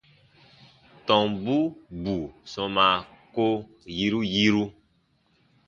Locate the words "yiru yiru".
3.97-4.63